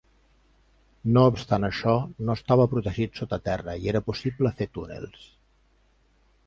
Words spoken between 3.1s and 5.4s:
sota terra i era possible fer túnels.